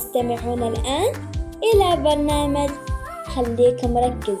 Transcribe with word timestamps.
تستمعون 0.00 0.62
الآن 0.62 1.12
إلى 1.60 2.02
برنامج 2.02 2.70
خليك 3.26 3.84
مركز. 3.84 4.38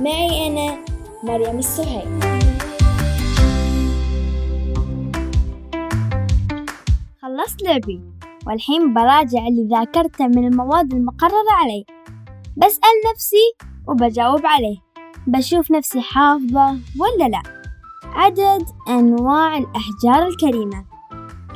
معي 0.00 0.46
أنا 0.48 0.76
مريم 1.24 1.58
السهيل. 1.58 2.20
خلصت 7.22 7.62
لعبي 7.62 8.00
والحين 8.46 8.94
براجع 8.94 9.46
اللي 9.46 9.68
ذاكرته 9.70 10.26
من 10.26 10.46
المواد 10.46 10.92
المقررة 10.92 11.52
علي 11.62 11.84
بسأل 12.56 13.12
نفسي 13.12 13.54
وبجاوب 13.88 14.46
عليه. 14.46 14.78
بشوف 15.26 15.70
نفسي 15.70 16.00
حافظة 16.00 16.78
ولا 16.98 17.28
لا. 17.28 17.42
عدد 18.04 18.64
أنواع 18.88 19.58
الأحجار 19.58 20.28
الكريمة. 20.28 20.84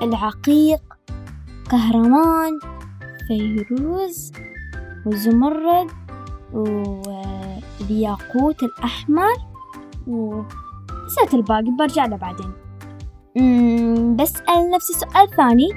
العقيق 0.03 0.81
كهرمان 1.71 2.76
فيروز 3.29 4.33
وزمرد 5.07 5.91
والياقوت 7.81 8.63
الأحمر 8.63 9.35
ونسيت 10.07 11.35
الباقي 11.35 11.71
برجع 11.79 12.07
له 12.07 12.17
بعدين. 12.17 12.53
بسأل 14.17 14.71
نفسي 14.71 14.93
سؤال 14.93 15.31
ثاني. 15.37 15.69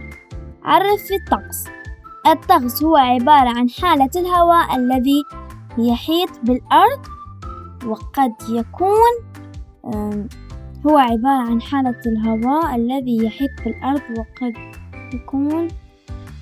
عرف 0.64 1.12
الطقس. 1.12 1.66
الطقس 2.28 2.84
هو 2.84 2.96
عبارة 2.96 3.50
عن 3.50 3.70
حالة 3.70 4.10
الهواء 4.16 4.76
الذي 4.76 5.24
يحيط 5.78 6.30
بالأرض 6.44 7.06
وقد 7.86 8.34
يكون 8.50 9.12
هو 10.88 10.98
عبارة 10.98 11.50
عن 11.50 11.62
حالة 11.62 12.02
الهواء 12.06 12.76
الذي 12.76 13.26
يحيط 13.26 13.50
بالأرض 13.66 14.02
وقد 14.18 14.54
يكون 15.14 15.68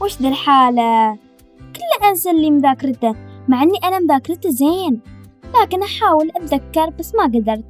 وش 0.01 0.21
ذي 0.21 0.27
الحالة؟ 0.27 1.17
كله 1.59 2.09
أنسى 2.09 2.31
اللي 2.31 2.51
مذاكرته 2.51 3.15
مع 3.47 3.63
أني 3.63 3.77
أنا 3.83 3.99
مذاكرته 3.99 4.49
زين. 4.49 5.01
لكن 5.61 5.83
أحاول 5.83 6.31
أتذكر 6.35 6.89
بس 6.89 7.15
ما 7.15 7.23
قدرت 7.23 7.65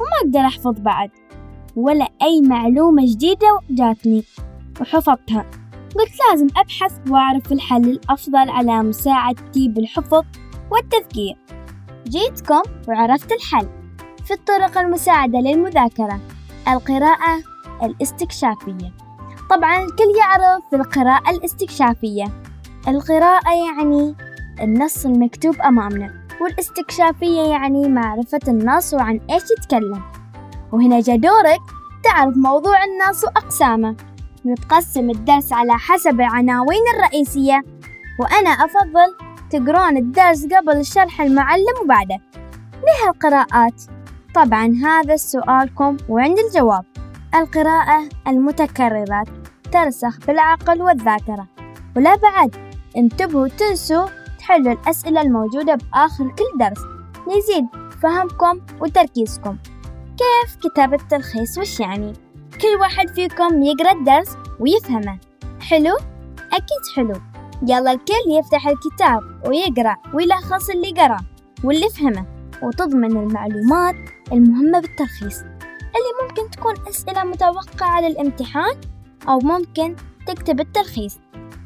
وما 0.00 0.10
أقدر 0.24 0.40
أحفظ 0.40 0.80
بعد. 0.80 1.10
ولا 1.76 2.08
أي 2.22 2.40
معلومة 2.40 3.02
جديدة 3.06 3.60
جاتني 3.70 4.24
وحفظتها. 4.80 5.50
قلت 5.98 6.12
لازم 6.30 6.46
أبحث 6.56 7.10
وأعرف 7.10 7.52
الحل 7.52 7.84
الأفضل 7.84 8.50
على 8.50 8.82
مساعدتي 8.82 9.68
بالحفظ 9.68 10.24
والتفكير 10.70 11.36
جيتكم 12.08 12.62
وعرفت 12.88 13.32
الحل. 13.32 13.68
في 14.24 14.34
الطرق 14.34 14.78
المساعدة 14.78 15.38
للمذاكرة 15.38 16.20
القراءة 16.68 17.42
الاستكشافية. 17.82 18.92
طبعا 19.50 19.76
الكل 19.76 20.16
يعرف 20.18 20.64
القراءة 20.74 21.30
الاستكشافية. 21.30 22.24
القراءة 22.88 23.50
يعني 23.50 24.16
النص 24.60 25.06
المكتوب 25.06 25.60
أمامنا 25.60 26.14
والاستكشافية 26.40 27.40
يعني 27.40 27.88
معرفة 27.88 28.40
النص 28.48 28.94
وعن 28.94 29.20
إيش 29.30 29.42
يتكلم. 29.58 30.02
وهنا 30.72 31.00
جا 31.00 31.16
دورك 31.16 31.60
تعرف 32.04 32.36
موضوع 32.36 32.84
النص 32.84 33.24
وأقسامه. 33.24 33.96
يتقسم 34.44 35.10
الدرس 35.10 35.52
على 35.52 35.72
حسب 35.72 36.20
العناوين 36.20 36.82
الرئيسية 36.96 37.62
وأنا 38.20 38.50
أفضل 38.50 39.16
تقرون 39.50 39.96
الدرس 39.96 40.46
قبل 40.46 40.76
الشرح 40.76 41.20
المعلم 41.20 41.74
وبعده. 41.84 42.18
ليه 42.72 43.10
القراءات؟ 43.10 43.82
طبعا 44.34 44.74
هذا 44.84 45.16
سؤالكم 45.16 45.96
وعندي 46.08 46.40
الجواب. 46.40 46.84
القراءة 47.34 48.08
المتكررات. 48.28 49.39
ترسخ 49.72 50.26
بالعقل 50.26 50.82
والذاكرة. 50.82 51.46
ولا 51.96 52.16
بعد 52.16 52.56
انتبهوا 52.96 53.48
تنسوا 53.48 54.06
تحلوا 54.38 54.72
الأسئلة 54.72 55.20
الموجودة 55.20 55.74
بآخر 55.74 56.28
كل 56.28 56.58
درس. 56.58 56.80
ليزيد 57.28 57.66
فهمكم 58.02 58.60
وتركيزكم. 58.80 59.56
كيف 60.18 60.56
كتابة 60.56 60.98
تلخيص 61.10 61.58
وش 61.58 61.80
يعني؟ 61.80 62.12
كل 62.62 62.80
واحد 62.80 63.08
فيكم 63.08 63.62
يقرأ 63.62 63.92
الدرس 63.92 64.36
ويفهمه. 64.60 65.18
حلو؟ 65.60 65.96
أكيد 66.52 66.82
حلو. 66.96 67.14
يلا 67.62 67.92
الكل 67.92 68.38
يفتح 68.38 68.68
الكتاب 68.68 69.20
ويقرأ 69.46 69.96
ويلخص 70.14 70.70
اللي 70.70 70.90
قرأ 70.90 71.20
واللي 71.64 71.88
فهمه 71.88 72.26
وتضمن 72.62 73.16
المعلومات 73.16 73.94
المهمة 74.32 74.80
بالتلخيص. 74.80 75.38
اللي 75.96 76.12
ممكن 76.22 76.50
تكون 76.50 76.74
أسئلة 76.88 77.24
متوقعة 77.24 78.00
للامتحان 78.00 78.74
أو 79.30 79.38
ممكن 79.38 79.96
تكتب 80.26 80.60
التلخيص 80.60 81.18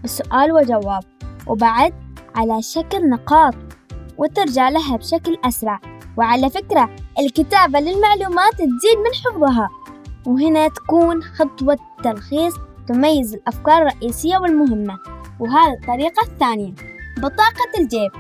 بسؤال 0.05 0.53
وجواب 0.53 1.05
وبعد 1.47 1.95
على 2.35 2.63
شكل 2.63 3.09
نقاط 3.09 3.55
وترجع 4.19 4.69
لها 4.69 4.97
بشكل 4.97 5.37
أسرع. 5.45 5.81
وعلى 6.17 6.51
فكرة 6.51 6.91
الكتابة 7.19 7.81
للمعلومات 7.81 8.53
تزيد 8.53 8.99
من 8.99 9.15
حفظها. 9.25 9.69
وهنا 10.27 10.69
تكون 10.69 11.23
خطوة 11.23 11.79
التلخيص 11.99 12.55
تميز 12.89 13.35
الأفكار 13.35 13.83
الرئيسية 13.83 14.39
والمهمة. 14.39 14.99
وهذه 15.41 15.75
الطريقة 15.83 16.23
الثانية 16.23 16.75
بطاقة 17.19 17.81
الجيب. 17.81 18.11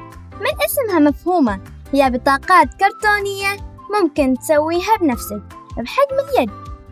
من 0.41 0.51
اسمها 0.65 1.11
مفهومة؟ 1.11 1.61
هي 1.93 2.11
بطاقات 2.11 2.69
كرتونية 2.75 3.57
ممكن 4.01 4.35
تسويها 4.39 4.97
بنفسك 5.01 5.43
بحجم 5.77 6.17
اليد. 6.35 6.51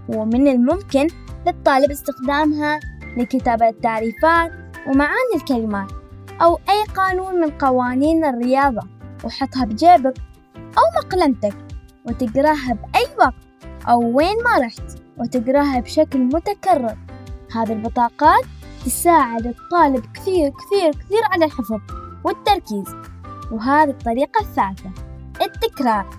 ومن 0.09 0.49
الممكن 0.49 1.07
للطالب 1.47 1.91
استخدامها 1.91 2.81
لكتابة 3.17 3.69
التعريفات 3.69 4.53
ومعاني 4.87 5.35
الكلمات 5.37 5.93
أو 6.43 6.55
أي 6.55 6.85
قانون 6.97 7.41
من 7.41 7.51
قوانين 7.51 8.25
الرياضة. 8.25 8.83
وحطها 9.25 9.65
بجيبك 9.65 10.15
أو 10.53 11.03
مقلمتك 11.05 11.57
وتقراها 12.07 12.73
بأي 12.73 13.07
وقت 13.19 13.35
أو 13.89 14.17
وين 14.17 14.37
ما 14.45 14.67
رحت 14.67 14.99
وتقراها 15.19 15.81
بشكل 15.81 16.19
متكرر. 16.19 16.97
هذه 17.57 17.73
البطاقات 17.73 18.45
تساعد 18.85 19.47
الطالب 19.47 20.05
كثير 20.15 20.51
كثير 20.51 20.91
كثير 20.91 21.21
على 21.33 21.45
الحفظ 21.45 21.81
والتركيز. 22.25 22.95
وهذه 23.53 23.91
الطريقة 23.91 24.41
الثالثة 24.41 24.91
التكرار. 25.43 26.11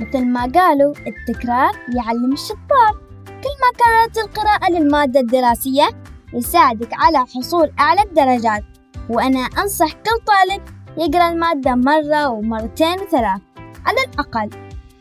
مثل 0.00 0.24
ما 0.24 0.52
قالوا 0.54 0.94
التكرار 1.06 1.72
يعلم 1.96 2.32
الشطار. 2.32 3.11
كل 3.42 3.54
ما 3.62 3.70
كانت 3.84 4.18
القراءة 4.18 4.70
للمادة 4.70 5.20
الدراسية 5.20 5.88
يساعدك 6.34 6.88
على 6.92 7.18
حصول 7.18 7.72
أعلى 7.80 8.02
الدرجات. 8.02 8.64
وأنا 9.08 9.38
أنصح 9.38 9.92
كل 9.92 10.24
طالب 10.26 10.62
يقرأ 10.98 11.28
المادة 11.28 11.74
مرة 11.74 12.28
ومرتين 12.28 13.00
وثلاث 13.00 13.40
على 13.86 13.98
الأقل 14.08 14.50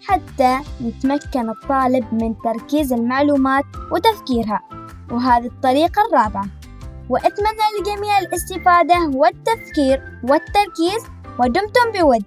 حتى 0.07 0.59
يتمكن 0.81 1.49
الطالب 1.49 2.13
من 2.13 2.35
تركيز 2.43 2.93
المعلومات 2.93 3.63
وتفكيرها. 3.91 4.61
وهذه 5.11 5.45
الطريقة 5.45 6.01
الرابعة. 6.07 6.45
وأتمنى 7.09 7.65
للجميع 7.77 8.19
الاستفادة 8.19 9.11
والتفكير 9.13 10.19
والتركيز 10.23 11.03
ودمتم 11.39 11.91
بود. 11.93 12.23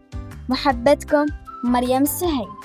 محبتكم 0.49 1.27
مريم 1.65 2.03
السهيل. 2.03 2.64